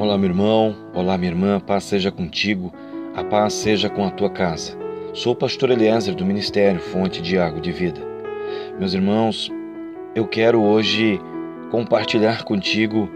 Olá, 0.00 0.16
meu 0.16 0.30
irmão, 0.30 0.76
olá, 0.94 1.18
minha 1.18 1.32
irmã, 1.32 1.58
paz 1.58 1.82
seja 1.82 2.12
contigo, 2.12 2.72
a 3.16 3.24
paz 3.24 3.52
seja 3.52 3.90
com 3.90 4.06
a 4.06 4.10
tua 4.12 4.30
casa. 4.30 4.78
Sou 5.12 5.32
o 5.32 5.36
pastor 5.36 5.72
Eliezer 5.72 6.14
do 6.14 6.24
Ministério 6.24 6.80
Fonte 6.80 7.20
de 7.20 7.36
Água 7.36 7.60
de 7.60 7.72
Vida. 7.72 8.00
Meus 8.78 8.94
irmãos, 8.94 9.50
eu 10.14 10.24
quero 10.24 10.62
hoje 10.62 11.20
compartilhar 11.72 12.44
contigo 12.44 13.10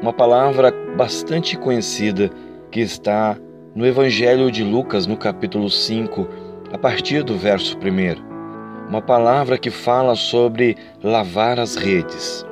uma 0.00 0.12
palavra 0.12 0.72
bastante 0.96 1.58
conhecida 1.58 2.30
que 2.70 2.78
está 2.78 3.36
no 3.74 3.84
Evangelho 3.84 4.48
de 4.48 4.62
Lucas, 4.62 5.08
no 5.08 5.16
capítulo 5.16 5.68
5, 5.68 6.24
a 6.72 6.78
partir 6.78 7.24
do 7.24 7.36
verso 7.36 7.76
1. 7.76 8.88
Uma 8.88 9.02
palavra 9.02 9.58
que 9.58 9.72
fala 9.72 10.14
sobre 10.14 10.76
lavar 11.02 11.58
as 11.58 11.74
redes. 11.74 12.46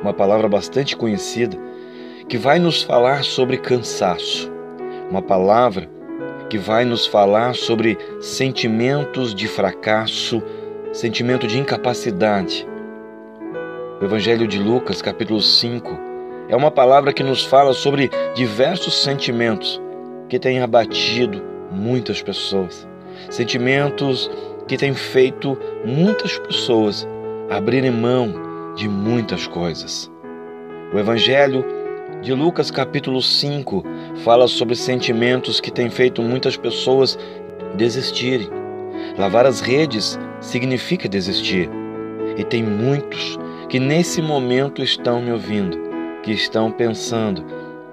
Uma 0.00 0.14
palavra 0.14 0.48
bastante 0.48 0.96
conhecida 0.96 1.71
que 2.32 2.38
vai 2.38 2.58
nos 2.58 2.82
falar 2.82 3.24
sobre 3.24 3.58
cansaço. 3.58 4.50
Uma 5.10 5.20
palavra 5.20 5.86
que 6.48 6.56
vai 6.56 6.82
nos 6.82 7.06
falar 7.06 7.54
sobre 7.54 7.98
sentimentos 8.22 9.34
de 9.34 9.46
fracasso, 9.46 10.42
sentimento 10.94 11.46
de 11.46 11.58
incapacidade. 11.58 12.66
O 14.00 14.04
Evangelho 14.06 14.48
de 14.48 14.58
Lucas, 14.58 15.02
capítulo 15.02 15.42
5, 15.42 15.90
é 16.48 16.56
uma 16.56 16.70
palavra 16.70 17.12
que 17.12 17.22
nos 17.22 17.44
fala 17.44 17.74
sobre 17.74 18.10
diversos 18.34 19.02
sentimentos 19.02 19.78
que 20.26 20.38
têm 20.38 20.62
abatido 20.62 21.42
muitas 21.70 22.22
pessoas. 22.22 22.88
Sentimentos 23.28 24.30
que 24.66 24.78
têm 24.78 24.94
feito 24.94 25.58
muitas 25.84 26.38
pessoas 26.38 27.06
abrirem 27.50 27.90
mão 27.90 28.72
de 28.74 28.88
muitas 28.88 29.46
coisas. 29.46 30.10
O 30.94 30.98
Evangelho 30.98 31.81
de 32.22 32.32
Lucas 32.32 32.70
capítulo 32.70 33.20
5 33.20 33.84
fala 34.22 34.46
sobre 34.46 34.76
sentimentos 34.76 35.60
que 35.60 35.72
têm 35.72 35.90
feito 35.90 36.22
muitas 36.22 36.56
pessoas 36.56 37.18
desistirem. 37.74 38.48
Lavar 39.18 39.44
as 39.44 39.60
redes 39.60 40.16
significa 40.40 41.08
desistir. 41.08 41.68
E 42.36 42.44
tem 42.44 42.62
muitos 42.62 43.36
que 43.68 43.80
nesse 43.80 44.22
momento 44.22 44.84
estão 44.84 45.20
me 45.20 45.32
ouvindo, 45.32 45.76
que 46.22 46.30
estão 46.30 46.70
pensando 46.70 47.44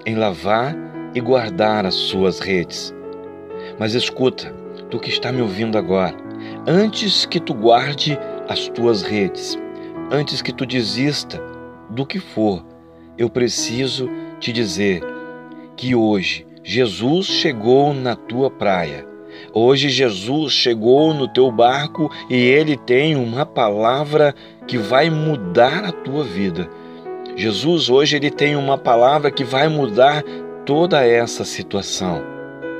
em 0.06 0.14
lavar 0.14 0.76
e 1.12 1.20
guardar 1.20 1.84
as 1.84 1.94
suas 1.94 2.38
redes. 2.38 2.94
Mas 3.80 3.94
escuta, 3.94 4.54
tu 4.90 5.00
que 5.00 5.10
está 5.10 5.32
me 5.32 5.42
ouvindo 5.42 5.76
agora, 5.76 6.16
antes 6.68 7.26
que 7.26 7.40
tu 7.40 7.52
guarde 7.52 8.16
as 8.48 8.68
tuas 8.68 9.02
redes, 9.02 9.58
antes 10.12 10.40
que 10.40 10.52
tu 10.52 10.64
desista 10.64 11.42
do 11.90 12.06
que 12.06 12.20
for, 12.20 12.69
eu 13.20 13.28
preciso 13.28 14.08
te 14.40 14.50
dizer 14.50 15.02
que 15.76 15.94
hoje 15.94 16.46
Jesus 16.64 17.26
chegou 17.26 17.92
na 17.92 18.16
tua 18.16 18.50
praia. 18.50 19.06
Hoje 19.52 19.90
Jesus 19.90 20.54
chegou 20.54 21.12
no 21.12 21.28
teu 21.28 21.52
barco 21.52 22.10
e 22.30 22.34
ele 22.34 22.78
tem 22.78 23.16
uma 23.16 23.44
palavra 23.44 24.34
que 24.66 24.78
vai 24.78 25.10
mudar 25.10 25.84
a 25.84 25.92
tua 25.92 26.24
vida. 26.24 26.66
Jesus 27.36 27.90
hoje 27.90 28.16
ele 28.16 28.30
tem 28.30 28.56
uma 28.56 28.78
palavra 28.78 29.30
que 29.30 29.44
vai 29.44 29.68
mudar 29.68 30.22
toda 30.64 31.04
essa 31.04 31.44
situação. 31.44 32.22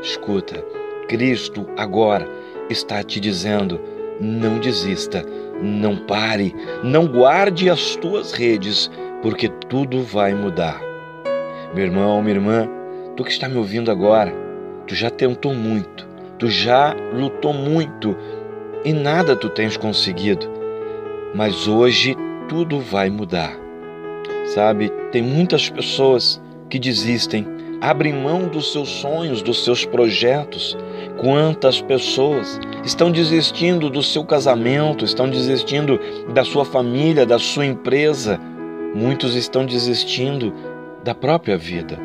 Escuta, 0.02 0.64
Cristo 1.06 1.66
agora 1.76 2.26
está 2.70 3.02
te 3.02 3.20
dizendo: 3.20 3.78
não 4.18 4.58
desista, 4.58 5.22
não 5.62 5.96
pare, 5.96 6.54
não 6.82 7.06
guarde 7.06 7.68
as 7.68 7.94
tuas 7.96 8.32
redes, 8.32 8.90
porque 9.22 9.48
tudo 9.48 10.02
vai 10.02 10.34
mudar. 10.34 10.80
Meu 11.74 11.84
irmão, 11.84 12.20
minha 12.22 12.34
irmã, 12.34 12.68
tu 13.16 13.24
que 13.24 13.30
está 13.30 13.48
me 13.48 13.56
ouvindo 13.56 13.90
agora, 13.90 14.32
tu 14.86 14.94
já 14.94 15.10
tentou 15.10 15.54
muito, 15.54 16.06
tu 16.38 16.48
já 16.48 16.94
lutou 17.12 17.52
muito 17.52 18.16
e 18.84 18.92
nada 18.92 19.36
tu 19.36 19.48
tens 19.48 19.76
conseguido. 19.76 20.48
Mas 21.34 21.68
hoje 21.68 22.16
tudo 22.48 22.80
vai 22.80 23.10
mudar. 23.10 23.56
Sabe, 24.46 24.90
tem 25.12 25.22
muitas 25.22 25.68
pessoas 25.70 26.42
que 26.68 26.78
desistem, 26.78 27.46
abrem 27.80 28.12
mão 28.12 28.48
dos 28.48 28.72
seus 28.72 28.88
sonhos, 28.88 29.42
dos 29.42 29.64
seus 29.64 29.84
projetos. 29.84 30.76
Quantas 31.18 31.80
pessoas 31.80 32.58
estão 32.84 33.12
desistindo 33.12 33.88
do 33.88 34.02
seu 34.02 34.24
casamento, 34.24 35.04
estão 35.04 35.28
desistindo 35.28 36.00
da 36.32 36.42
sua 36.42 36.64
família, 36.64 37.24
da 37.24 37.38
sua 37.38 37.66
empresa 37.66 38.40
Muitos 38.94 39.36
estão 39.36 39.64
desistindo 39.64 40.52
da 41.04 41.14
própria 41.14 41.56
vida. 41.56 41.98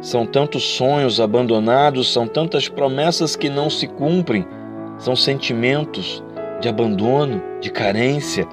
São 0.00 0.26
tantos 0.26 0.62
sonhos 0.62 1.20
abandonados, 1.20 2.12
são 2.12 2.26
tantas 2.26 2.68
promessas 2.68 3.34
que 3.34 3.48
não 3.48 3.70
se 3.70 3.86
cumprem, 3.86 4.44
são 4.98 5.16
sentimentos 5.16 6.22
de 6.60 6.68
abandono, 6.68 7.42
de 7.60 7.70
carência. 7.70 8.46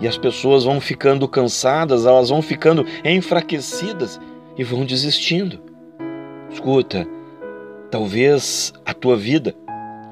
E 0.00 0.08
as 0.08 0.16
pessoas 0.16 0.64
vão 0.64 0.80
ficando 0.80 1.28
cansadas, 1.28 2.06
elas 2.06 2.30
vão 2.30 2.40
ficando 2.40 2.86
enfraquecidas 3.04 4.20
e 4.56 4.64
vão 4.64 4.84
desistindo. 4.84 5.60
Escuta, 6.50 7.06
talvez 7.90 8.72
a 8.84 8.94
tua 8.94 9.16
vida 9.16 9.54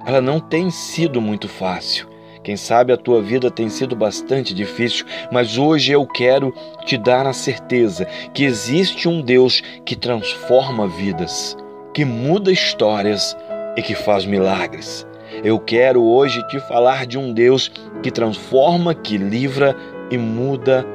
ela 0.06 0.20
não 0.20 0.38
tenha 0.38 0.70
sido 0.70 1.20
muito 1.20 1.48
fácil. 1.48 2.13
Quem 2.44 2.58
sabe 2.58 2.92
a 2.92 2.96
tua 2.98 3.22
vida 3.22 3.50
tem 3.50 3.70
sido 3.70 3.96
bastante 3.96 4.52
difícil, 4.52 5.06
mas 5.32 5.56
hoje 5.56 5.92
eu 5.92 6.06
quero 6.06 6.54
te 6.84 6.98
dar 6.98 7.26
a 7.26 7.32
certeza 7.32 8.04
que 8.34 8.44
existe 8.44 9.08
um 9.08 9.22
Deus 9.22 9.62
que 9.82 9.96
transforma 9.96 10.86
vidas, 10.86 11.56
que 11.94 12.04
muda 12.04 12.52
histórias 12.52 13.34
e 13.78 13.80
que 13.80 13.94
faz 13.94 14.26
milagres. 14.26 15.06
Eu 15.42 15.58
quero 15.58 16.04
hoje 16.04 16.46
te 16.48 16.60
falar 16.60 17.06
de 17.06 17.16
um 17.16 17.32
Deus 17.32 17.72
que 18.02 18.10
transforma, 18.10 18.94
que 18.94 19.16
livra 19.16 19.74
e 20.10 20.18
muda 20.18 20.86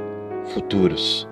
futuros. 0.53 1.27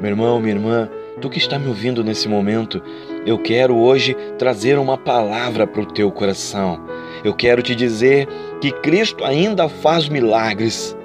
Meu 0.00 0.10
irmão, 0.12 0.40
minha 0.40 0.54
irmã, 0.54 0.88
tu 1.20 1.28
que 1.28 1.38
está 1.38 1.58
me 1.58 1.66
ouvindo 1.66 2.04
nesse 2.04 2.28
momento, 2.28 2.80
eu 3.26 3.38
quero 3.38 3.76
hoje 3.76 4.16
trazer 4.38 4.78
uma 4.78 4.96
palavra 4.96 5.66
para 5.66 5.82
o 5.82 5.86
teu 5.86 6.12
coração. 6.12 6.80
Eu 7.22 7.34
quero 7.34 7.60
te 7.60 7.74
dizer 7.74 8.26
que 8.60 8.70
Cristo 8.70 9.24
ainda 9.24 9.68
faz 9.68 10.08
milagres. 10.08 10.96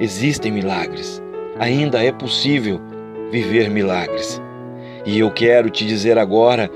Existem 0.00 0.50
milagres. 0.50 1.22
Ainda 1.58 2.02
é 2.02 2.10
possível 2.10 2.80
viver 3.30 3.70
milagres. 3.70 4.40
E 5.04 5.18
eu 5.18 5.30
quero 5.30 5.70
te 5.70 5.86
dizer 5.86 6.18
agora: 6.18 6.70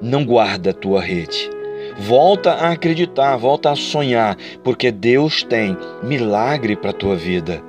não 0.00 0.24
guarda 0.24 0.70
a 0.70 0.74
tua 0.74 1.00
rede. 1.00 1.50
Volta 1.98 2.52
a 2.52 2.70
acreditar, 2.72 3.36
volta 3.36 3.70
a 3.70 3.76
sonhar, 3.76 4.36
porque 4.64 4.90
Deus 4.90 5.44
tem 5.44 5.76
milagre 6.02 6.74
para 6.74 6.90
a 6.90 6.94
tua 6.94 7.14
vida. 7.14 7.62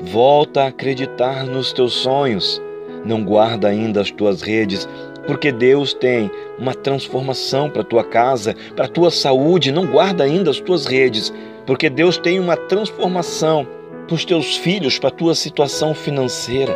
Volta 0.00 0.62
a 0.62 0.66
acreditar 0.68 1.44
nos 1.44 1.72
teus 1.72 1.92
sonhos. 1.92 2.62
Não 3.04 3.22
guarda 3.24 3.68
ainda 3.68 4.00
as 4.00 4.10
tuas 4.10 4.40
redes, 4.40 4.88
porque 5.26 5.52
Deus 5.52 5.92
tem 5.92 6.30
uma 6.58 6.74
transformação 6.74 7.68
para 7.68 7.82
a 7.82 7.84
tua 7.84 8.04
casa, 8.04 8.54
para 8.74 8.86
a 8.86 8.88
tua 8.88 9.10
saúde. 9.10 9.72
Não 9.72 9.86
guarda 9.86 10.24
ainda 10.24 10.50
as 10.50 10.60
tuas 10.60 10.86
redes, 10.86 11.32
porque 11.66 11.90
Deus 11.90 12.16
tem 12.16 12.38
uma 12.38 12.56
transformação 12.56 13.66
para 14.06 14.14
os 14.14 14.24
teus 14.24 14.56
filhos, 14.56 14.98
para 14.98 15.08
a 15.08 15.12
tua 15.12 15.34
situação 15.34 15.94
financeira. 15.94 16.74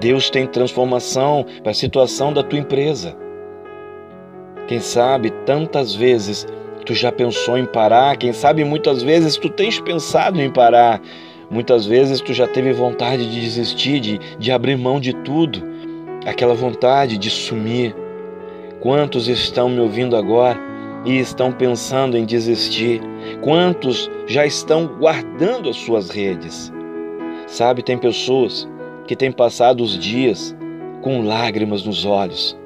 Deus 0.00 0.30
tem 0.30 0.46
transformação 0.46 1.44
para 1.62 1.72
a 1.72 1.74
situação 1.74 2.32
da 2.32 2.42
tua 2.42 2.58
empresa. 2.58 3.14
Quem 4.66 4.80
sabe 4.80 5.30
tantas 5.44 5.94
vezes 5.94 6.46
tu 6.86 6.94
já 6.94 7.12
pensou 7.12 7.58
em 7.58 7.66
parar, 7.66 8.16
quem 8.16 8.32
sabe 8.32 8.64
muitas 8.64 9.02
vezes 9.02 9.36
tu 9.36 9.50
tens 9.50 9.78
pensado 9.78 10.40
em 10.40 10.50
parar, 10.50 11.00
muitas 11.50 11.84
vezes 11.84 12.20
tu 12.20 12.32
já 12.32 12.46
teve 12.46 12.72
vontade 12.72 13.30
de 13.30 13.40
desistir, 13.40 14.00
de, 14.00 14.18
de 14.38 14.50
abrir 14.50 14.78
mão 14.78 14.98
de 14.98 15.12
tudo 15.12 15.62
aquela 16.24 16.54
vontade 16.54 17.18
de 17.18 17.30
sumir. 17.30 17.94
Quantos 18.80 19.28
estão 19.28 19.68
me 19.68 19.80
ouvindo 19.80 20.16
agora 20.16 20.58
e 21.04 21.18
estão 21.18 21.52
pensando 21.52 22.16
em 22.16 22.24
desistir? 22.24 23.02
Quantos 23.40 24.10
já 24.26 24.46
estão 24.46 24.86
guardando 24.86 25.68
as 25.68 25.76
suas 25.76 26.10
redes? 26.10 26.72
Sabe, 27.46 27.82
tem 27.82 27.98
pessoas 27.98 28.68
que 29.06 29.16
têm 29.16 29.32
passado 29.32 29.82
os 29.82 29.98
dias 29.98 30.56
com 31.02 31.22
lágrimas 31.22 31.84
nos 31.84 32.04
olhos. 32.04 32.56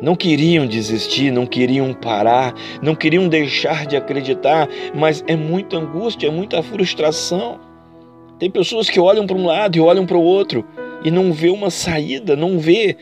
Não 0.00 0.14
queriam 0.14 0.66
desistir, 0.66 1.30
não 1.30 1.46
queriam 1.46 1.94
parar, 1.94 2.54
não 2.82 2.94
queriam 2.94 3.28
deixar 3.28 3.86
de 3.86 3.96
acreditar, 3.96 4.68
mas 4.94 5.24
é 5.26 5.34
muita 5.34 5.78
angústia, 5.78 6.28
é 6.28 6.30
muita 6.30 6.62
frustração. 6.62 7.58
Tem 8.38 8.50
pessoas 8.50 8.90
que 8.90 9.00
olham 9.00 9.26
para 9.26 9.36
um 9.36 9.46
lado 9.46 9.76
e 9.76 9.80
olham 9.80 10.04
para 10.04 10.18
o 10.18 10.22
outro 10.22 10.64
e 11.02 11.10
não 11.10 11.32
vê 11.32 11.48
uma 11.48 11.70
saída, 11.70 12.36
não 12.36 12.58
vê 12.58 12.96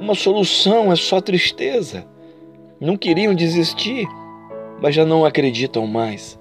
uma 0.00 0.14
solução, 0.14 0.92
é 0.92 0.96
só 0.96 1.20
tristeza. 1.20 2.06
Não 2.80 2.96
queriam 2.96 3.34
desistir, 3.34 4.06
mas 4.80 4.94
já 4.94 5.04
não 5.04 5.24
acreditam 5.24 5.86
mais. 5.86 6.38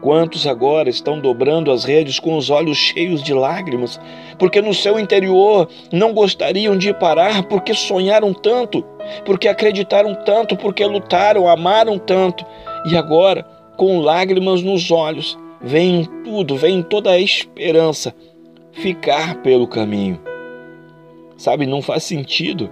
Quantos 0.00 0.48
agora 0.48 0.90
estão 0.90 1.20
dobrando 1.20 1.70
as 1.70 1.84
redes 1.84 2.18
com 2.18 2.36
os 2.36 2.50
olhos 2.50 2.76
cheios 2.76 3.22
de 3.22 3.32
lágrimas, 3.32 4.00
porque 4.36 4.60
no 4.60 4.74
seu 4.74 4.98
interior 4.98 5.68
não 5.92 6.12
gostariam 6.12 6.76
de 6.76 6.92
parar, 6.92 7.44
porque 7.44 7.72
sonharam 7.72 8.34
tanto, 8.34 8.84
porque 9.24 9.46
acreditaram 9.46 10.12
tanto, 10.24 10.56
porque 10.56 10.84
lutaram, 10.84 11.48
amaram 11.48 12.00
tanto, 12.00 12.44
e 12.84 12.96
agora, 12.96 13.44
com 13.76 14.00
lágrimas 14.00 14.60
nos 14.60 14.90
olhos, 14.90 15.38
vem 15.60 16.04
tudo, 16.24 16.56
vem 16.56 16.82
toda 16.82 17.12
a 17.12 17.20
esperança 17.20 18.12
ficar 18.72 19.36
pelo 19.36 19.68
caminho. 19.68 20.20
Sabe, 21.36 21.64
não 21.64 21.80
faz 21.80 22.02
sentido. 22.02 22.68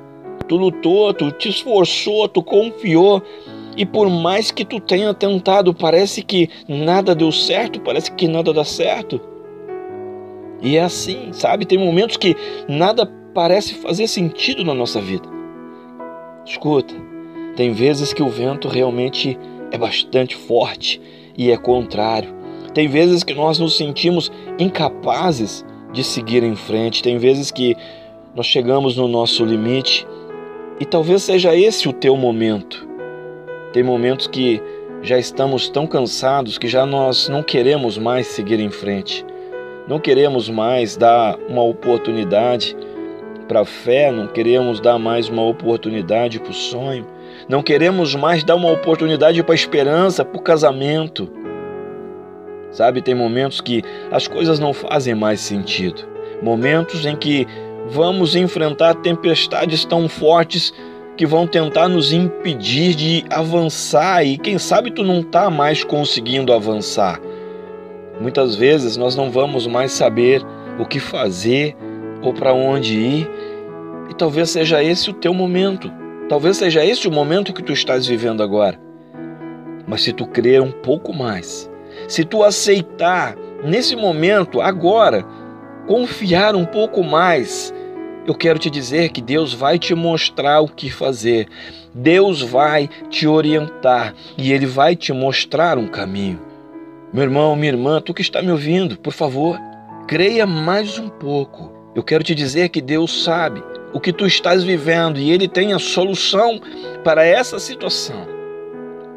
Tu 0.48 0.56
lutou, 0.56 1.14
tu 1.14 1.30
te 1.30 1.48
esforçou, 1.48 2.28
tu 2.28 2.42
confiou, 2.42 3.22
e 3.80 3.86
por 3.86 4.10
mais 4.10 4.50
que 4.50 4.62
tu 4.62 4.78
tenha 4.78 5.14
tentado, 5.14 5.72
parece 5.72 6.20
que 6.22 6.50
nada 6.68 7.14
deu 7.14 7.32
certo, 7.32 7.80
parece 7.80 8.12
que 8.12 8.28
nada 8.28 8.52
dá 8.52 8.62
certo. 8.62 9.18
E 10.60 10.76
é 10.76 10.82
assim, 10.82 11.32
sabe? 11.32 11.64
Tem 11.64 11.78
momentos 11.78 12.18
que 12.18 12.36
nada 12.68 13.10
parece 13.34 13.72
fazer 13.72 14.06
sentido 14.06 14.62
na 14.66 14.74
nossa 14.74 15.00
vida. 15.00 15.26
Escuta, 16.44 16.94
tem 17.56 17.72
vezes 17.72 18.12
que 18.12 18.22
o 18.22 18.28
vento 18.28 18.68
realmente 18.68 19.38
é 19.72 19.78
bastante 19.78 20.36
forte 20.36 21.00
e 21.34 21.50
é 21.50 21.56
contrário. 21.56 22.34
Tem 22.74 22.86
vezes 22.86 23.24
que 23.24 23.32
nós 23.32 23.58
nos 23.58 23.78
sentimos 23.78 24.30
incapazes 24.58 25.64
de 25.90 26.04
seguir 26.04 26.42
em 26.42 26.54
frente. 26.54 27.02
Tem 27.02 27.16
vezes 27.16 27.50
que 27.50 27.74
nós 28.36 28.44
chegamos 28.44 28.98
no 28.98 29.08
nosso 29.08 29.42
limite 29.42 30.06
e 30.78 30.84
talvez 30.84 31.22
seja 31.22 31.56
esse 31.56 31.88
o 31.88 31.94
teu 31.94 32.14
momento. 32.14 32.89
Tem 33.72 33.82
momentos 33.82 34.26
que 34.26 34.60
já 35.02 35.18
estamos 35.18 35.68
tão 35.68 35.86
cansados 35.86 36.58
que 36.58 36.66
já 36.66 36.84
nós 36.84 37.28
não 37.28 37.42
queremos 37.42 37.96
mais 37.96 38.26
seguir 38.26 38.58
em 38.58 38.70
frente. 38.70 39.24
Não 39.86 39.98
queremos 40.00 40.48
mais 40.48 40.96
dar 40.96 41.38
uma 41.48 41.62
oportunidade 41.62 42.76
para 43.46 43.60
a 43.60 43.64
fé, 43.64 44.10
não 44.10 44.26
queremos 44.26 44.80
dar 44.80 44.98
mais 44.98 45.28
uma 45.28 45.44
oportunidade 45.44 46.38
para 46.38 46.50
o 46.50 46.54
sonho, 46.54 47.06
não 47.48 47.62
queremos 47.62 48.14
mais 48.14 48.44
dar 48.44 48.54
uma 48.54 48.70
oportunidade 48.70 49.42
para 49.42 49.52
a 49.52 49.56
esperança, 49.56 50.24
para 50.24 50.38
o 50.38 50.42
casamento. 50.42 51.28
Sabe, 52.70 53.02
tem 53.02 53.14
momentos 53.14 53.60
que 53.60 53.82
as 54.10 54.28
coisas 54.28 54.60
não 54.60 54.72
fazem 54.72 55.14
mais 55.14 55.40
sentido. 55.40 56.02
Momentos 56.42 57.04
em 57.04 57.16
que 57.16 57.46
vamos 57.88 58.36
enfrentar 58.36 58.94
tempestades 58.94 59.84
tão 59.84 60.08
fortes 60.08 60.72
que 61.20 61.26
vão 61.26 61.46
tentar 61.46 61.86
nos 61.86 62.14
impedir 62.14 62.94
de 62.94 63.24
avançar 63.28 64.24
e 64.24 64.38
quem 64.38 64.56
sabe 64.56 64.90
tu 64.90 65.04
não 65.04 65.20
está 65.20 65.50
mais 65.50 65.84
conseguindo 65.84 66.50
avançar. 66.50 67.20
Muitas 68.18 68.56
vezes 68.56 68.96
nós 68.96 69.14
não 69.14 69.30
vamos 69.30 69.66
mais 69.66 69.92
saber 69.92 70.42
o 70.78 70.86
que 70.86 70.98
fazer 70.98 71.76
ou 72.22 72.32
para 72.32 72.54
onde 72.54 72.98
ir, 72.98 73.30
e 74.08 74.14
talvez 74.14 74.48
seja 74.48 74.82
esse 74.82 75.10
o 75.10 75.12
teu 75.12 75.34
momento. 75.34 75.92
Talvez 76.26 76.56
seja 76.56 76.82
esse 76.82 77.06
o 77.06 77.12
momento 77.12 77.52
que 77.52 77.62
tu 77.62 77.74
estás 77.74 78.06
vivendo 78.06 78.42
agora. 78.42 78.80
Mas 79.86 80.00
se 80.00 80.14
tu 80.14 80.26
crer 80.26 80.62
um 80.62 80.72
pouco 80.72 81.12
mais, 81.12 81.70
se 82.08 82.24
tu 82.24 82.42
aceitar 82.42 83.36
nesse 83.62 83.94
momento, 83.94 84.58
agora, 84.58 85.22
confiar 85.86 86.56
um 86.56 86.64
pouco 86.64 87.04
mais 87.04 87.74
eu 88.26 88.34
quero 88.34 88.58
te 88.58 88.70
dizer 88.70 89.10
que 89.10 89.20
Deus 89.20 89.54
vai 89.54 89.78
te 89.78 89.94
mostrar 89.94 90.60
o 90.60 90.68
que 90.68 90.90
fazer, 90.90 91.48
Deus 91.94 92.42
vai 92.42 92.88
te 93.08 93.26
orientar 93.26 94.14
e 94.36 94.52
Ele 94.52 94.66
vai 94.66 94.94
te 94.94 95.12
mostrar 95.12 95.78
um 95.78 95.88
caminho. 95.88 96.40
Meu 97.12 97.24
irmão, 97.24 97.56
minha 97.56 97.72
irmã, 97.72 98.00
tu 98.00 98.14
que 98.14 98.22
está 98.22 98.40
me 98.40 98.52
ouvindo, 98.52 98.96
por 98.96 99.12
favor, 99.12 99.58
creia 100.06 100.46
mais 100.46 100.98
um 100.98 101.08
pouco. 101.08 101.72
Eu 101.94 102.02
quero 102.02 102.22
te 102.22 102.34
dizer 102.34 102.68
que 102.68 102.80
Deus 102.80 103.24
sabe 103.24 103.62
o 103.92 103.98
que 103.98 104.12
tu 104.12 104.26
estás 104.26 104.62
vivendo 104.62 105.18
e 105.18 105.30
Ele 105.30 105.48
tem 105.48 105.72
a 105.72 105.78
solução 105.78 106.60
para 107.02 107.24
essa 107.24 107.58
situação. 107.58 108.39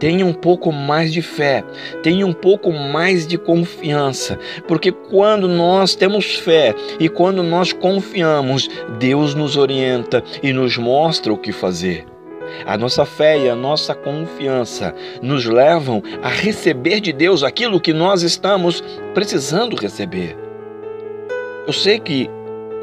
Tenha 0.04 0.26
um 0.26 0.34
pouco 0.34 0.70
mais 0.70 1.14
de 1.14 1.22
fé, 1.22 1.64
tenha 2.02 2.28
um 2.28 2.34
pouco 2.34 2.74
mais 2.74 3.26
de 3.26 3.38
confiança, 3.38 4.38
porque 4.68 4.92
quando 4.92 5.48
nós 5.48 5.96
temos 5.96 6.36
fé 6.36 6.76
e 7.00 7.08
quando 7.08 7.42
nós 7.42 7.72
confiamos, 7.72 8.68
Deus 9.00 9.34
nos 9.34 9.56
orienta 9.56 10.22
e 10.44 10.52
nos 10.52 10.78
mostra 10.78 11.32
o 11.32 11.38
que 11.38 11.54
fazer. 11.54 12.06
A 12.66 12.78
nossa 12.78 13.06
fé 13.06 13.40
e 13.40 13.50
a 13.50 13.56
nossa 13.56 13.96
confiança 13.96 14.94
nos 15.22 15.46
levam 15.46 16.04
a 16.22 16.28
receber 16.28 17.00
de 17.00 17.14
Deus 17.14 17.42
aquilo 17.42 17.80
que 17.80 17.94
nós 17.94 18.24
estamos 18.24 18.84
precisando 19.14 19.78
receber. 19.78 20.36
Eu 21.66 21.72
sei 21.72 21.98
que 21.98 22.30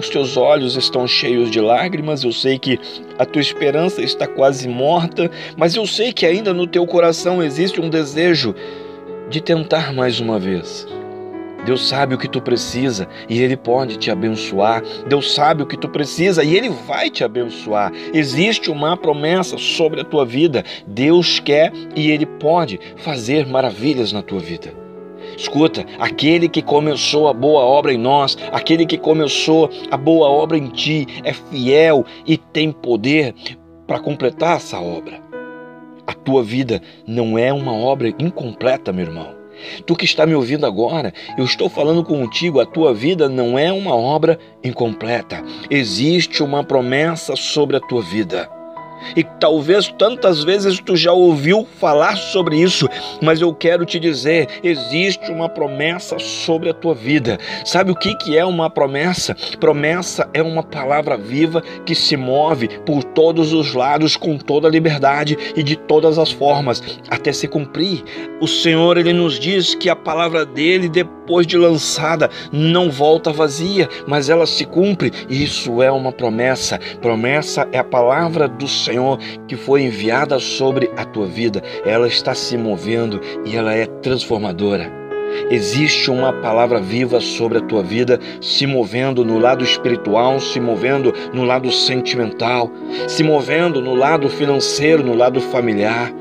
os 0.00 0.08
teus 0.08 0.36
olhos 0.36 0.76
estão 0.76 1.06
cheios 1.06 1.50
de 1.50 1.60
lágrimas, 1.60 2.24
eu 2.24 2.32
sei 2.32 2.58
que 2.58 2.80
a 3.18 3.26
tua 3.26 3.42
esperança 3.42 4.02
está 4.02 4.26
quase 4.26 4.66
morta, 4.66 5.30
mas 5.56 5.76
eu 5.76 5.86
sei 5.86 6.10
que 6.12 6.24
ainda 6.24 6.54
no 6.54 6.66
teu 6.66 6.86
coração 6.86 7.42
existe 7.42 7.80
um 7.80 7.90
desejo 7.90 8.54
de 9.28 9.42
tentar 9.42 9.92
mais 9.92 10.18
uma 10.18 10.38
vez. 10.38 10.86
Deus 11.66 11.86
sabe 11.86 12.14
o 12.14 12.18
que 12.18 12.26
tu 12.26 12.40
precisa 12.40 13.06
e 13.28 13.42
Ele 13.42 13.58
pode 13.58 13.98
te 13.98 14.10
abençoar. 14.10 14.82
Deus 15.06 15.34
sabe 15.34 15.62
o 15.62 15.66
que 15.66 15.76
tu 15.76 15.90
precisa 15.90 16.42
e 16.42 16.56
Ele 16.56 16.70
vai 16.70 17.10
te 17.10 17.22
abençoar. 17.22 17.92
Existe 18.14 18.70
uma 18.70 18.96
promessa 18.96 19.58
sobre 19.58 20.00
a 20.00 20.04
tua 20.04 20.24
vida. 20.24 20.64
Deus 20.86 21.38
quer 21.38 21.70
e 21.94 22.10
Ele 22.10 22.24
pode 22.24 22.80
fazer 22.96 23.46
maravilhas 23.46 24.10
na 24.10 24.22
tua 24.22 24.40
vida. 24.40 24.79
Escuta, 25.40 25.86
aquele 25.98 26.50
que 26.50 26.60
começou 26.60 27.26
a 27.26 27.32
boa 27.32 27.62
obra 27.62 27.94
em 27.94 27.96
nós, 27.96 28.36
aquele 28.52 28.84
que 28.84 28.98
começou 28.98 29.70
a 29.90 29.96
boa 29.96 30.28
obra 30.28 30.58
em 30.58 30.68
ti, 30.68 31.06
é 31.24 31.32
fiel 31.32 32.04
e 32.26 32.36
tem 32.36 32.70
poder 32.70 33.34
para 33.86 33.98
completar 33.98 34.58
essa 34.58 34.78
obra. 34.78 35.18
A 36.06 36.12
tua 36.12 36.42
vida 36.42 36.82
não 37.06 37.38
é 37.38 37.50
uma 37.50 37.72
obra 37.72 38.10
incompleta, 38.18 38.92
meu 38.92 39.06
irmão. 39.06 39.34
Tu 39.86 39.96
que 39.96 40.04
está 40.04 40.26
me 40.26 40.34
ouvindo 40.34 40.66
agora, 40.66 41.10
eu 41.38 41.44
estou 41.46 41.70
falando 41.70 42.04
contigo, 42.04 42.60
a 42.60 42.66
tua 42.66 42.92
vida 42.92 43.26
não 43.26 43.58
é 43.58 43.72
uma 43.72 43.96
obra 43.96 44.38
incompleta. 44.62 45.42
Existe 45.70 46.42
uma 46.42 46.62
promessa 46.62 47.34
sobre 47.34 47.78
a 47.78 47.80
tua 47.80 48.02
vida. 48.02 48.59
E 49.16 49.24
talvez 49.24 49.88
tantas 49.98 50.44
vezes 50.44 50.78
tu 50.78 50.96
já 50.96 51.12
ouviu 51.12 51.66
falar 51.78 52.16
sobre 52.16 52.60
isso, 52.60 52.88
mas 53.20 53.40
eu 53.40 53.54
quero 53.54 53.84
te 53.84 53.98
dizer: 53.98 54.48
existe 54.62 55.30
uma 55.30 55.48
promessa 55.48 56.18
sobre 56.18 56.70
a 56.70 56.74
tua 56.74 56.94
vida. 56.94 57.38
Sabe 57.64 57.90
o 57.90 57.96
que, 57.96 58.14
que 58.16 58.36
é 58.36 58.44
uma 58.44 58.70
promessa? 58.70 59.34
Promessa 59.58 60.28
é 60.34 60.42
uma 60.42 60.62
palavra 60.62 61.16
viva 61.16 61.62
que 61.84 61.94
se 61.94 62.16
move 62.16 62.68
por 62.84 63.02
todos 63.02 63.52
os 63.52 63.74
lados 63.74 64.16
com 64.16 64.36
toda 64.36 64.68
a 64.68 64.70
liberdade 64.70 65.36
e 65.56 65.62
de 65.62 65.76
todas 65.76 66.18
as 66.18 66.30
formas 66.30 66.82
até 67.08 67.32
se 67.32 67.48
cumprir. 67.48 68.02
O 68.40 68.46
Senhor 68.46 68.96
ele 68.96 69.12
nos 69.12 69.38
diz 69.38 69.74
que 69.74 69.88
a 69.88 69.96
palavra 69.96 70.44
dele 70.44 70.88
depois 70.88 71.46
de 71.46 71.56
lançada 71.56 72.30
não 72.52 72.90
volta 72.90 73.32
vazia, 73.32 73.88
mas 74.06 74.28
ela 74.28 74.46
se 74.46 74.64
cumpre. 74.64 75.12
Isso 75.28 75.82
é 75.82 75.90
uma 75.90 76.12
promessa. 76.12 76.78
Promessa 77.00 77.68
é 77.72 77.78
a 77.78 77.84
palavra 77.84 78.48
do 78.48 78.66
Senhor 78.66 78.89
Senhor 78.90 79.18
que 79.46 79.56
foi 79.56 79.82
enviada 79.82 80.38
sobre 80.40 80.90
a 80.96 81.04
tua 81.04 81.26
vida, 81.26 81.62
ela 81.84 82.08
está 82.08 82.34
se 82.34 82.56
movendo 82.58 83.20
e 83.44 83.56
ela 83.56 83.72
é 83.72 83.86
transformadora. 83.86 84.90
Existe 85.48 86.10
uma 86.10 86.32
palavra 86.32 86.80
viva 86.80 87.20
sobre 87.20 87.58
a 87.58 87.60
tua 87.60 87.84
vida, 87.84 88.18
se 88.40 88.66
movendo 88.66 89.24
no 89.24 89.38
lado 89.38 89.62
espiritual, 89.62 90.40
se 90.40 90.58
movendo 90.58 91.14
no 91.32 91.44
lado 91.44 91.70
sentimental, 91.70 92.68
se 93.06 93.22
movendo 93.22 93.80
no 93.80 93.94
lado 93.94 94.28
financeiro, 94.28 95.04
no 95.04 95.14
lado 95.14 95.40
familiar. 95.40 96.12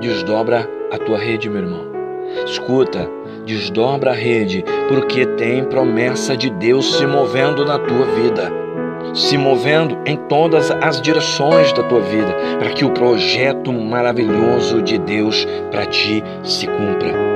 Desdobra 0.00 0.70
a 0.92 0.98
tua 0.98 1.18
rede, 1.18 1.50
meu 1.50 1.62
irmão. 1.62 1.86
Escuta, 2.46 3.10
desdobra 3.44 4.12
a 4.12 4.14
rede, 4.14 4.64
porque 4.88 5.26
tem 5.26 5.64
promessa 5.64 6.36
de 6.36 6.50
Deus 6.50 6.94
se 6.96 7.04
movendo 7.04 7.64
na 7.64 7.80
tua 7.80 8.06
vida 8.06 8.63
se 9.14 9.38
movendo 9.38 9.98
em 10.04 10.16
todas 10.16 10.70
as 10.70 11.00
direções 11.00 11.72
da 11.72 11.82
tua 11.84 12.00
vida, 12.00 12.34
para 12.58 12.70
que 12.70 12.84
o 12.84 12.90
projeto 12.90 13.72
maravilhoso 13.72 14.82
de 14.82 14.98
Deus 14.98 15.46
para 15.70 15.86
ti 15.86 16.22
se 16.42 16.66
cumpra. 16.66 17.34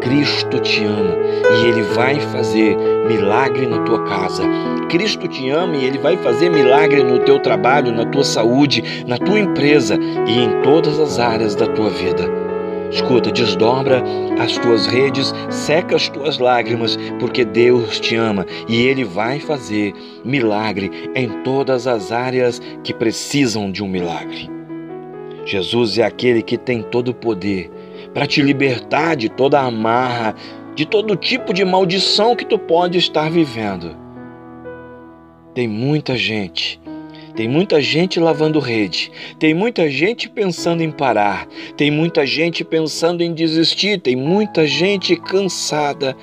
Cristo 0.00 0.58
te 0.58 0.84
ama 0.84 1.14
e 1.60 1.66
Ele 1.68 1.82
vai 1.82 2.18
fazer 2.18 2.76
milagre 3.06 3.66
na 3.66 3.78
tua 3.80 4.02
casa. 4.04 4.42
Cristo 4.88 5.28
te 5.28 5.48
ama 5.50 5.76
e 5.76 5.84
ele 5.84 5.98
vai 5.98 6.16
fazer 6.18 6.50
milagre 6.50 7.02
no 7.02 7.20
teu 7.20 7.38
trabalho, 7.38 7.92
na 7.92 8.04
tua 8.04 8.24
saúde, 8.24 9.04
na 9.06 9.16
tua 9.16 9.38
empresa 9.38 9.96
e 10.26 10.38
em 10.38 10.60
todas 10.62 10.98
as 10.98 11.18
áreas 11.18 11.54
da 11.54 11.66
tua 11.66 11.88
vida. 11.88 12.51
Escuta, 12.92 13.32
desdobra 13.32 14.04
as 14.38 14.58
tuas 14.58 14.86
redes, 14.86 15.32
seca 15.48 15.96
as 15.96 16.10
tuas 16.10 16.38
lágrimas, 16.38 16.98
porque 17.18 17.42
Deus 17.42 17.98
te 17.98 18.14
ama 18.14 18.44
e 18.68 18.82
Ele 18.82 19.02
vai 19.02 19.40
fazer 19.40 19.94
milagre 20.22 21.10
em 21.14 21.42
todas 21.42 21.86
as 21.86 22.12
áreas 22.12 22.60
que 22.84 22.92
precisam 22.92 23.72
de 23.72 23.82
um 23.82 23.88
milagre. 23.88 24.50
Jesus 25.46 25.98
é 25.98 26.02
aquele 26.02 26.42
que 26.42 26.58
tem 26.58 26.82
todo 26.82 27.08
o 27.08 27.14
poder 27.14 27.70
para 28.12 28.26
te 28.26 28.42
libertar 28.42 29.16
de 29.16 29.30
toda 29.30 29.58
a 29.58 29.66
amarra, 29.66 30.34
de 30.74 30.84
todo 30.84 31.16
tipo 31.16 31.54
de 31.54 31.64
maldição 31.64 32.36
que 32.36 32.44
tu 32.44 32.58
pode 32.58 32.98
estar 32.98 33.30
vivendo. 33.30 33.96
Tem 35.54 35.66
muita 35.66 36.14
gente, 36.14 36.78
tem 37.34 37.48
muita 37.48 37.80
gente 37.80 38.20
lavando 38.20 38.58
rede, 38.58 39.10
tem 39.38 39.54
muita 39.54 39.88
gente 39.88 40.28
pensando 40.28 40.82
em 40.82 40.90
parar, 40.90 41.46
tem 41.76 41.90
muita 41.90 42.26
gente 42.26 42.62
pensando 42.62 43.22
em 43.22 43.32
desistir, 43.32 44.00
tem 44.00 44.14
muita 44.14 44.66
gente 44.66 45.16
cansada 45.16 46.14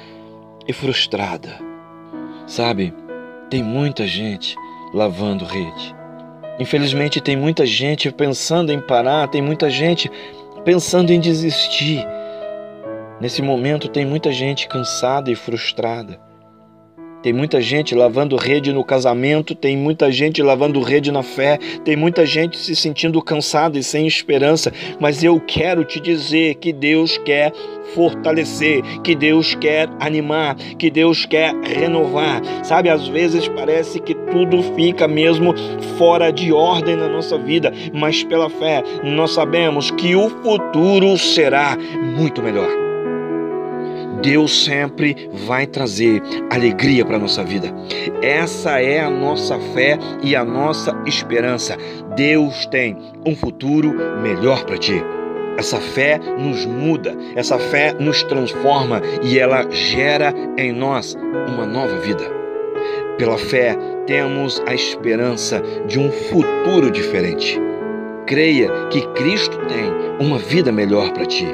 e 0.67 0.73
frustrada. 0.73 1.59
Sabe, 2.45 2.93
tem 3.49 3.63
muita 3.63 4.05
gente 4.05 4.55
lavando 4.93 5.45
rede. 5.45 5.95
Infelizmente, 6.59 7.21
tem 7.21 7.35
muita 7.35 7.65
gente 7.65 8.11
pensando 8.11 8.71
em 8.71 8.79
parar, 8.79 9.27
tem 9.29 9.41
muita 9.41 9.69
gente 9.69 10.11
pensando 10.63 11.11
em 11.11 11.19
desistir. 11.19 12.05
Nesse 13.19 13.41
momento, 13.41 13.87
tem 13.87 14.05
muita 14.05 14.31
gente 14.31 14.67
cansada 14.67 15.31
e 15.31 15.35
frustrada. 15.35 16.28
Tem 17.21 17.33
muita 17.33 17.59
gente 17.59 17.93
lavando 17.93 18.37
rede 18.37 18.71
no 18.71 18.83
casamento, 18.83 19.53
tem 19.53 19.75
muita 19.75 20.09
gente 20.09 20.41
lavando 20.41 20.81
rede 20.81 21.11
na 21.11 21.21
fé, 21.21 21.57
tem 21.83 21.95
muita 21.95 22.25
gente 22.25 22.57
se 22.57 22.73
sentindo 22.75 23.21
cansada 23.21 23.77
e 23.77 23.83
sem 23.83 24.07
esperança, 24.07 24.71
mas 25.01 25.21
eu 25.21 25.37
quero 25.39 25.83
te 25.83 25.99
dizer 25.99 26.55
que 26.55 26.71
Deus 26.71 27.17
quer 27.17 27.51
fortalecer, 27.93 28.81
que 29.03 29.13
Deus 29.15 29.53
quer 29.55 29.89
animar, 29.99 30.55
que 30.55 30.89
Deus 30.89 31.25
quer 31.25 31.53
renovar. 31.55 32.41
Sabe, 32.63 32.89
às 32.89 33.07
vezes 33.07 33.49
parece 33.49 33.99
que 33.99 34.15
tudo 34.15 34.63
fica 34.75 35.05
mesmo 35.05 35.53
fora 35.97 36.31
de 36.31 36.53
ordem 36.53 36.95
na 36.95 37.09
nossa 37.09 37.37
vida, 37.37 37.73
mas 37.93 38.23
pela 38.23 38.49
fé 38.49 38.81
nós 39.03 39.31
sabemos 39.31 39.91
que 39.91 40.15
o 40.15 40.29
futuro 40.29 41.17
será 41.17 41.77
muito 42.15 42.41
melhor. 42.41 42.88
Deus 44.21 44.65
sempre 44.65 45.29
vai 45.47 45.65
trazer 45.65 46.21
alegria 46.51 47.05
para 47.05 47.15
a 47.15 47.19
nossa 47.19 47.43
vida. 47.43 47.73
Essa 48.21 48.81
é 48.81 48.99
a 48.99 49.09
nossa 49.09 49.57
fé 49.73 49.97
e 50.21 50.35
a 50.35 50.43
nossa 50.43 50.95
esperança. 51.05 51.77
Deus 52.15 52.65
tem 52.67 52.97
um 53.25 53.35
futuro 53.35 53.93
melhor 54.21 54.63
para 54.65 54.77
ti. 54.77 55.03
Essa 55.57 55.77
fé 55.77 56.19
nos 56.37 56.65
muda, 56.65 57.15
essa 57.35 57.59
fé 57.59 57.93
nos 57.99 58.23
transforma 58.23 59.01
e 59.21 59.37
ela 59.37 59.69
gera 59.69 60.33
em 60.57 60.71
nós 60.71 61.17
uma 61.47 61.65
nova 61.65 61.97
vida. 61.99 62.23
Pela 63.17 63.37
fé, 63.37 63.77
temos 64.05 64.63
a 64.65 64.73
esperança 64.73 65.61
de 65.85 65.99
um 65.99 66.09
futuro 66.11 66.89
diferente. 66.89 67.59
Creia 68.25 68.69
que 68.89 69.05
Cristo 69.09 69.57
tem 69.67 69.91
uma 70.25 70.37
vida 70.37 70.71
melhor 70.71 71.11
para 71.11 71.25
ti. 71.25 71.47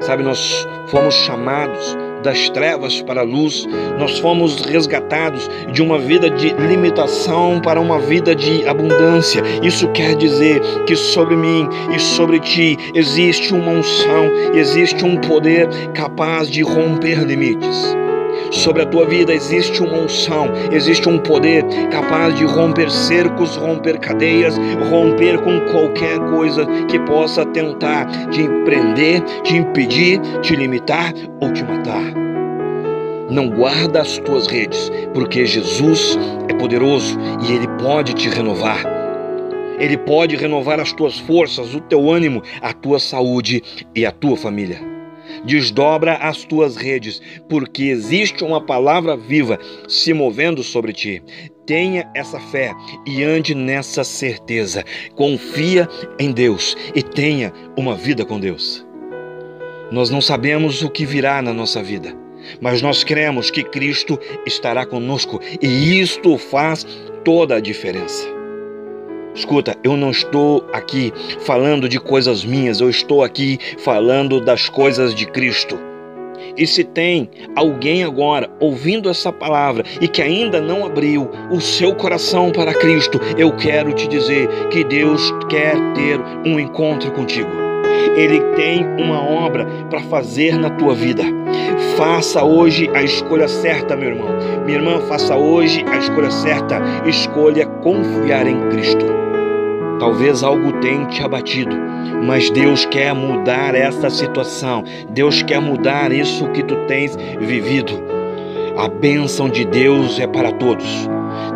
Sabe, 0.00 0.22
nós 0.22 0.66
fomos 0.86 1.14
chamados 1.14 1.96
das 2.22 2.48
trevas 2.50 3.00
para 3.02 3.20
a 3.20 3.24
luz, 3.24 3.66
nós 3.98 4.18
fomos 4.18 4.62
resgatados 4.62 5.48
de 5.72 5.82
uma 5.82 5.98
vida 5.98 6.28
de 6.30 6.50
limitação 6.54 7.60
para 7.60 7.80
uma 7.80 7.98
vida 7.98 8.34
de 8.34 8.66
abundância. 8.66 9.42
Isso 9.62 9.88
quer 9.88 10.16
dizer 10.16 10.60
que 10.86 10.96
sobre 10.96 11.36
mim 11.36 11.68
e 11.94 11.98
sobre 11.98 12.40
ti 12.40 12.76
existe 12.94 13.54
uma 13.54 13.72
unção, 13.72 14.30
existe 14.54 15.04
um 15.04 15.16
poder 15.16 15.68
capaz 15.94 16.50
de 16.50 16.62
romper 16.62 17.24
limites. 17.24 17.96
Sobre 18.50 18.82
a 18.82 18.86
tua 18.86 19.04
vida 19.04 19.34
existe 19.34 19.82
uma 19.82 19.98
unção, 19.98 20.48
existe 20.72 21.08
um 21.08 21.18
poder 21.18 21.64
capaz 21.90 22.34
de 22.34 22.44
romper 22.44 22.90
cercos, 22.90 23.56
romper 23.56 23.98
cadeias, 23.98 24.56
romper 24.90 25.38
com 25.42 25.60
qualquer 25.70 26.18
coisa 26.30 26.66
que 26.88 26.98
possa 27.00 27.44
tentar 27.44 28.06
te 28.30 28.48
prender, 28.64 29.20
te 29.42 29.56
impedir, 29.56 30.20
te 30.40 30.56
limitar 30.56 31.12
ou 31.40 31.52
te 31.52 31.62
matar. 31.62 32.14
Não 33.30 33.50
guarda 33.50 34.00
as 34.00 34.16
tuas 34.18 34.46
redes, 34.46 34.90
porque 35.12 35.44
Jesus 35.44 36.18
é 36.48 36.54
poderoso 36.54 37.18
e 37.46 37.52
ele 37.52 37.68
pode 37.82 38.14
te 38.14 38.30
renovar. 38.30 38.82
Ele 39.78 39.98
pode 39.98 40.34
renovar 40.34 40.80
as 40.80 40.92
tuas 40.92 41.18
forças, 41.18 41.74
o 41.74 41.80
teu 41.80 42.10
ânimo, 42.10 42.42
a 42.62 42.72
tua 42.72 42.98
saúde 42.98 43.62
e 43.94 44.06
a 44.06 44.10
tua 44.10 44.36
família 44.36 44.97
desdobra 45.44 46.14
as 46.14 46.44
tuas 46.44 46.76
redes, 46.76 47.20
porque 47.48 47.84
existe 47.84 48.44
uma 48.44 48.60
palavra 48.60 49.16
viva 49.16 49.58
se 49.88 50.12
movendo 50.12 50.62
sobre 50.62 50.92
ti. 50.92 51.22
Tenha 51.66 52.10
essa 52.14 52.40
fé 52.40 52.72
e 53.06 53.22
ande 53.22 53.54
nessa 53.54 54.02
certeza. 54.02 54.84
Confia 55.14 55.88
em 56.18 56.32
Deus 56.32 56.76
e 56.94 57.02
tenha 57.02 57.52
uma 57.76 57.94
vida 57.94 58.24
com 58.24 58.40
Deus. 58.40 58.86
Nós 59.90 60.10
não 60.10 60.20
sabemos 60.20 60.82
o 60.82 60.90
que 60.90 61.06
virá 61.06 61.40
na 61.40 61.52
nossa 61.52 61.82
vida, 61.82 62.14
mas 62.60 62.82
nós 62.82 63.04
cremos 63.04 63.50
que 63.50 63.62
Cristo 63.62 64.18
estará 64.46 64.84
conosco 64.84 65.40
e 65.62 66.00
isto 66.00 66.36
faz 66.38 66.86
toda 67.24 67.56
a 67.56 67.60
diferença. 67.60 68.37
Escuta, 69.38 69.76
eu 69.84 69.96
não 69.96 70.10
estou 70.10 70.66
aqui 70.72 71.12
falando 71.42 71.88
de 71.88 72.00
coisas 72.00 72.44
minhas, 72.44 72.80
eu 72.80 72.90
estou 72.90 73.22
aqui 73.22 73.56
falando 73.78 74.40
das 74.40 74.68
coisas 74.68 75.14
de 75.14 75.26
Cristo. 75.26 75.78
E 76.56 76.66
se 76.66 76.82
tem 76.82 77.30
alguém 77.54 78.02
agora 78.02 78.50
ouvindo 78.58 79.08
essa 79.08 79.32
palavra 79.32 79.84
e 80.00 80.08
que 80.08 80.20
ainda 80.20 80.60
não 80.60 80.84
abriu 80.84 81.30
o 81.52 81.60
seu 81.60 81.94
coração 81.94 82.50
para 82.50 82.74
Cristo, 82.74 83.20
eu 83.36 83.54
quero 83.54 83.92
te 83.92 84.08
dizer 84.08 84.48
que 84.70 84.82
Deus 84.82 85.32
quer 85.48 85.76
ter 85.94 86.20
um 86.44 86.58
encontro 86.58 87.12
contigo. 87.12 87.48
Ele 88.16 88.40
tem 88.56 88.84
uma 88.98 89.22
obra 89.22 89.64
para 89.88 90.00
fazer 90.00 90.58
na 90.58 90.70
tua 90.70 90.96
vida. 90.96 91.22
Faça 91.96 92.42
hoje 92.42 92.90
a 92.92 93.04
escolha 93.04 93.46
certa, 93.46 93.94
meu 93.94 94.08
irmão. 94.08 94.30
Minha 94.66 94.78
irmã, 94.78 95.00
faça 95.02 95.36
hoje 95.36 95.84
a 95.86 95.96
escolha 95.96 96.30
certa. 96.30 96.80
Escolha 97.06 97.66
confiar 97.66 98.48
em 98.48 98.68
Cristo. 98.70 99.17
Talvez 99.98 100.42
algo 100.42 100.72
tenha 100.80 101.06
te 101.06 101.22
abatido, 101.22 101.76
mas 102.24 102.50
Deus 102.50 102.84
quer 102.86 103.14
mudar 103.14 103.74
essa 103.74 104.08
situação. 104.08 104.84
Deus 105.10 105.42
quer 105.42 105.60
mudar 105.60 106.12
isso 106.12 106.48
que 106.50 106.62
tu 106.62 106.76
tens 106.86 107.16
vivido. 107.40 107.92
A 108.76 108.88
bênção 108.88 109.48
de 109.48 109.64
Deus 109.64 110.20
é 110.20 110.26
para 110.26 110.52
todos. 110.52 111.08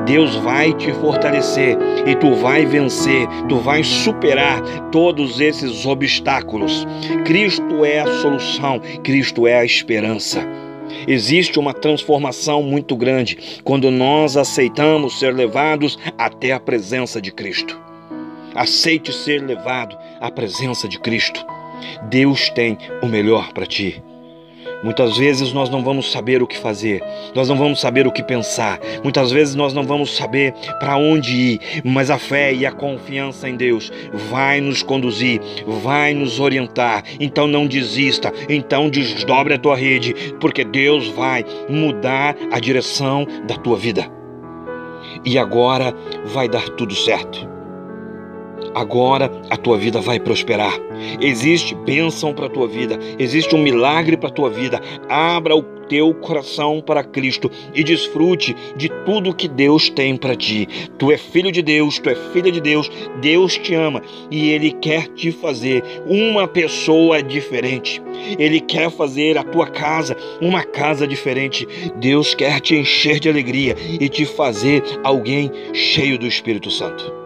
Deus 0.05 0.35
vai 0.37 0.73
te 0.73 0.93
fortalecer 0.93 1.79
e 2.05 2.17
tu 2.17 2.35
vai 2.35 2.67
vencer, 2.67 3.29
tu 3.49 3.59
vai 3.59 3.85
superar 3.85 4.61
todos 4.91 5.41
esses 5.41 5.87
obstáculos. 5.87 6.87
Cristo 7.25 7.85
é 7.85 8.01
a 8.01 8.07
solução, 8.21 8.81
Cristo 9.05 9.47
é 9.47 9.59
a 9.59 9.65
esperança. 9.65 10.41
Existe 11.07 11.59
uma 11.59 11.73
transformação 11.73 12.63
muito 12.63 12.97
grande 12.97 13.61
quando 13.63 13.91
nós 13.91 14.37
aceitamos 14.37 15.19
ser 15.19 15.33
levados 15.33 15.99
até 16.19 16.53
a 16.53 16.61
presença 16.61 17.21
de 17.21 17.31
Cristo. 17.31 17.92
Aceite 18.55 19.13
ser 19.13 19.43
levado 19.43 19.97
à 20.21 20.31
presença 20.31 20.89
de 20.89 20.99
Cristo. 20.99 21.45
Deus 22.09 22.49
tem 22.51 22.79
o 23.03 23.07
melhor 23.07 23.53
para 23.53 23.67
ti. 23.67 24.03
Muitas 24.83 25.17
vezes 25.17 25.53
nós 25.53 25.71
não 25.71 25.85
vamos 25.85 26.11
saber 26.11 26.43
o 26.43 26.47
que 26.47 26.59
fazer, 26.59 27.01
nós 27.37 27.49
não 27.49 27.57
vamos 27.57 27.81
saber 27.81 28.05
o 28.05 28.11
que 28.11 28.23
pensar, 28.23 28.81
muitas 29.05 29.31
vezes 29.31 29.55
nós 29.55 29.73
não 29.73 29.85
vamos 29.85 30.17
saber 30.17 30.53
para 30.81 30.97
onde 30.97 31.33
ir, 31.33 31.61
mas 31.85 32.11
a 32.11 32.19
fé 32.19 32.53
e 32.53 32.67
a 32.67 32.73
confiança 32.73 33.49
em 33.49 33.55
Deus 33.55 33.93
vai 34.29 34.61
nos 34.61 34.83
conduzir, 34.83 35.41
vai 35.83 36.13
nos 36.15 36.41
orientar. 36.41 37.05
Então 37.21 37.47
não 37.47 37.67
desista, 37.67 38.33
então 38.49 38.91
desdobre 38.91 39.55
a 39.55 39.59
tua 39.59 39.77
rede, 39.77 40.15
porque 40.41 40.65
Deus 40.65 41.07
vai 41.09 41.45
mudar 41.69 42.35
a 42.51 42.59
direção 42.59 43.25
da 43.47 43.57
tua 43.57 43.77
vida. 43.77 44.11
E 45.25 45.39
agora 45.39 45.95
vai 46.25 46.49
dar 46.49 46.69
tudo 46.71 46.95
certo. 46.95 47.52
Agora 48.75 49.31
a 49.51 49.57
tua 49.57 49.77
vida 49.77 50.01
vai 50.01 50.19
prosperar. 50.19 50.73
Existe 51.21 51.75
bênção 51.75 52.33
para 52.33 52.47
a 52.47 52.51
tua 52.51 52.67
vida, 52.67 52.99
existe 53.19 53.55
um 53.55 53.63
milagre 53.63 54.17
para 54.17 54.29
a 54.29 54.33
tua 54.33 54.51
vida. 54.51 54.81
Abra 55.09 55.57
o 55.57 55.63
teu 55.93 56.15
coração 56.15 56.81
para 56.81 57.05
Cristo 57.05 57.51
e 57.75 57.85
desfrute 57.85 58.57
de 58.77 58.89
tudo 59.05 59.35
que 59.35 59.47
Deus 59.47 59.91
tem 59.91 60.17
para 60.17 60.35
ti. 60.35 60.67
Tu 60.99 61.13
é 61.13 61.19
filho 61.19 61.53
de 61.53 61.61
Deus, 61.61 61.99
tu 61.99 62.09
é 62.09 62.15
filha 62.15 62.51
de 62.51 62.63
Deus, 62.63 62.91
Deus 63.21 63.59
te 63.59 63.75
ama 63.75 64.01
e 64.31 64.49
Ele 64.51 64.73
quer 64.73 65.09
te 65.09 65.31
fazer 65.31 65.85
uma 66.07 66.49
pessoa 66.49 67.23
diferente. 67.23 68.03
Ele 68.39 68.61
quer 68.61 68.91
fazer 68.91 69.37
a 69.37 69.45
tua 69.45 69.67
casa 69.67 70.17
uma 70.41 70.63
casa 70.63 71.07
diferente. 71.07 71.69
Deus 71.97 72.35
quer 72.35 72.61
te 72.61 72.75
encher 72.75 73.21
de 73.21 73.29
alegria 73.29 73.77
e 74.01 74.09
te 74.09 74.25
fazer 74.25 74.83
alguém 75.05 75.51
cheio 75.75 76.19
do 76.19 76.27
Espírito 76.27 76.71
Santo. 76.71 77.22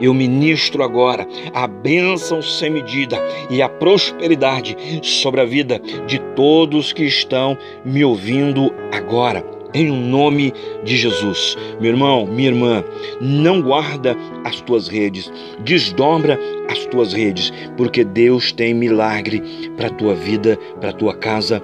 Eu 0.00 0.14
ministro 0.14 0.82
agora 0.82 1.26
a 1.52 1.66
bênção 1.66 2.42
sem 2.42 2.70
medida 2.70 3.18
e 3.50 3.60
a 3.62 3.68
prosperidade 3.68 4.76
sobre 5.02 5.40
a 5.40 5.44
vida 5.44 5.80
de 6.06 6.18
todos 6.34 6.92
que 6.92 7.04
estão 7.04 7.56
me 7.84 8.04
ouvindo 8.04 8.72
agora 8.92 9.44
em 9.74 9.90
nome 9.90 10.52
de 10.84 10.96
Jesus. 10.96 11.56
Meu 11.80 11.90
irmão, 11.90 12.26
minha 12.26 12.48
irmã, 12.48 12.84
não 13.20 13.60
guarda 13.60 14.16
as 14.44 14.60
tuas 14.60 14.88
redes, 14.88 15.30
desdobra 15.60 16.38
as 16.70 16.86
tuas 16.86 17.12
redes, 17.12 17.52
porque 17.76 18.04
Deus 18.04 18.52
tem 18.52 18.72
milagre 18.74 19.42
para 19.76 19.88
a 19.88 19.92
tua 19.92 20.14
vida, 20.14 20.58
para 20.80 20.90
a 20.90 20.94
tua 20.94 21.14
casa, 21.14 21.62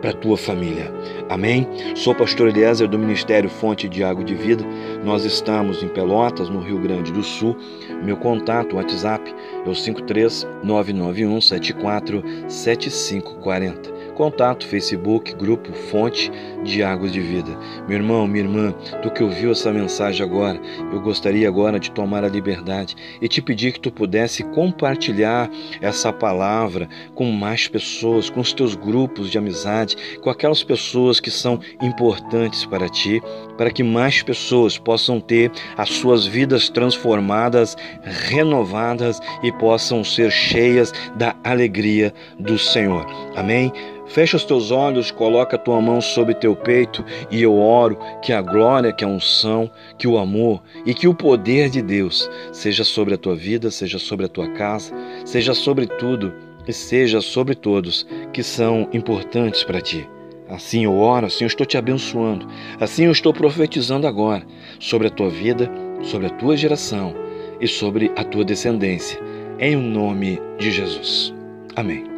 para 0.00 0.10
a 0.10 0.14
tua 0.14 0.36
família. 0.36 0.92
Amém? 1.28 1.66
Sou 1.94 2.14
pastor 2.14 2.48
Eliezer 2.48 2.88
do 2.88 2.98
Ministério 2.98 3.48
Fonte 3.48 3.88
de 3.88 4.04
Água 4.04 4.24
de 4.24 4.34
Vida. 4.34 4.64
Nós 5.04 5.24
estamos 5.24 5.82
em 5.82 5.88
Pelotas, 5.88 6.48
no 6.48 6.60
Rio 6.60 6.78
Grande 6.78 7.12
do 7.12 7.22
Sul. 7.22 7.56
Meu 8.02 8.16
contato, 8.16 8.76
WhatsApp, 8.76 9.34
é 9.64 9.68
o 9.68 9.74
53 9.74 10.46
991 10.62 11.40
74 11.40 12.22
7540. 12.48 13.95
Contato, 14.16 14.66
Facebook, 14.66 15.34
grupo 15.34 15.70
Fonte 15.74 16.32
de 16.64 16.82
Águas 16.82 17.12
de 17.12 17.20
Vida. 17.20 17.50
Meu 17.86 17.98
irmão, 17.98 18.26
minha 18.26 18.44
irmã, 18.44 18.72
tu 19.02 19.10
que 19.10 19.22
ouviu 19.22 19.52
essa 19.52 19.70
mensagem 19.70 20.24
agora, 20.24 20.58
eu 20.90 21.00
gostaria 21.02 21.46
agora 21.46 21.78
de 21.78 21.90
tomar 21.90 22.24
a 22.24 22.28
liberdade 22.28 22.96
e 23.20 23.28
te 23.28 23.42
pedir 23.42 23.72
que 23.72 23.80
tu 23.80 23.92
pudesse 23.92 24.42
compartilhar 24.42 25.50
essa 25.82 26.10
palavra 26.14 26.88
com 27.14 27.30
mais 27.30 27.68
pessoas, 27.68 28.30
com 28.30 28.40
os 28.40 28.54
teus 28.54 28.74
grupos 28.74 29.30
de 29.30 29.36
amizade, 29.36 30.18
com 30.22 30.30
aquelas 30.30 30.64
pessoas 30.64 31.20
que 31.20 31.30
são 31.30 31.60
importantes 31.82 32.64
para 32.64 32.88
ti, 32.88 33.22
para 33.56 33.70
que 33.70 33.82
mais 33.82 34.22
pessoas 34.22 34.78
possam 34.78 35.20
ter 35.20 35.50
as 35.76 35.90
suas 35.90 36.26
vidas 36.26 36.68
transformadas, 36.68 37.76
renovadas 38.02 39.20
e 39.42 39.52
possam 39.52 40.04
ser 40.04 40.30
cheias 40.30 40.92
da 41.16 41.34
alegria 41.44 42.12
do 42.38 42.58
Senhor. 42.58 43.06
Amém? 43.34 43.72
Fecha 44.06 44.36
os 44.36 44.44
teus 44.44 44.70
olhos, 44.70 45.10
coloca 45.10 45.56
a 45.56 45.58
tua 45.58 45.80
mão 45.80 46.00
sobre 46.00 46.34
teu 46.34 46.54
peito 46.54 47.04
e 47.30 47.42
eu 47.42 47.58
oro 47.58 47.98
que 48.22 48.32
a 48.32 48.40
glória, 48.40 48.92
que 48.92 49.04
a 49.04 49.08
unção, 49.08 49.70
que 49.98 50.06
o 50.06 50.16
amor 50.16 50.62
e 50.84 50.94
que 50.94 51.08
o 51.08 51.14
poder 51.14 51.68
de 51.68 51.82
Deus 51.82 52.30
seja 52.52 52.84
sobre 52.84 53.14
a 53.14 53.18
tua 53.18 53.34
vida, 53.34 53.70
seja 53.70 53.98
sobre 53.98 54.26
a 54.26 54.28
tua 54.28 54.48
casa, 54.52 54.94
seja 55.24 55.54
sobre 55.54 55.86
tudo 55.86 56.32
e 56.66 56.72
seja 56.72 57.20
sobre 57.20 57.54
todos 57.54 58.06
que 58.32 58.42
são 58.42 58.88
importantes 58.92 59.64
para 59.64 59.80
ti. 59.80 60.08
Assim 60.48 60.84
eu 60.84 60.96
oro, 60.96 61.26
assim 61.26 61.44
eu 61.44 61.48
estou 61.48 61.66
te 61.66 61.76
abençoando, 61.76 62.46
assim 62.80 63.04
eu 63.04 63.12
estou 63.12 63.32
profetizando 63.32 64.06
agora 64.06 64.44
sobre 64.78 65.08
a 65.08 65.10
tua 65.10 65.28
vida, 65.28 65.70
sobre 66.02 66.28
a 66.28 66.30
tua 66.30 66.56
geração 66.56 67.14
e 67.60 67.66
sobre 67.66 68.12
a 68.16 68.22
tua 68.22 68.44
descendência, 68.44 69.20
em 69.58 69.76
nome 69.76 70.40
de 70.58 70.70
Jesus. 70.70 71.34
Amém. 71.74 72.15